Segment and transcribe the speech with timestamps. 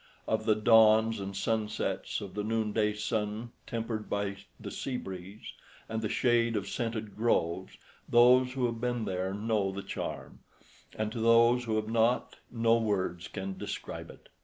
[0.27, 5.53] Of the dawns and sunsets, of the noonday sun tempered by the sea breeze
[5.87, 7.77] and the shade of scented groves,
[8.09, 10.39] those who have been there know the charm,
[10.95, 14.29] and to those who have not no words can describe it.